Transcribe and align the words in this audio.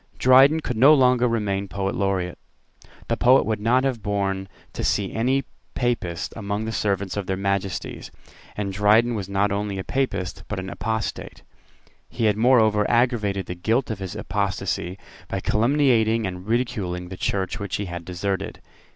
Dryden 0.17 0.61
could 0.61 0.77
no 0.77 0.95
longer 0.95 1.27
remain 1.27 1.67
Poet 1.67 1.93
Laureate. 1.93 2.39
The 3.07 3.15
public 3.17 3.45
would 3.45 3.59
not 3.59 3.83
have 3.83 4.01
borne 4.01 4.47
to 4.73 4.83
see 4.83 5.13
any 5.13 5.43
Papist 5.75 6.33
among 6.35 6.65
the 6.65 6.71
servants 6.71 7.15
of 7.15 7.27
their 7.27 7.37
Majesties; 7.37 8.09
and 8.57 8.73
Dryden 8.73 9.13
was 9.13 9.29
not 9.29 9.51
only 9.51 9.77
a 9.77 9.83
Papist, 9.83 10.43
but 10.47 10.57
an 10.59 10.71
apostate. 10.71 11.43
He 12.09 12.25
had 12.25 12.35
moreover 12.35 12.89
aggravated 12.89 13.45
the 13.45 13.53
guilt 13.53 13.91
of 13.91 13.99
his 13.99 14.15
apostasy 14.15 14.97
by 15.27 15.39
calumniating 15.39 16.25
and 16.25 16.47
ridiculing 16.47 17.09
the 17.09 17.15
Church 17.15 17.59
which 17.59 17.75
he 17.75 17.85
had 17.85 18.03
deserted. 18.03 18.59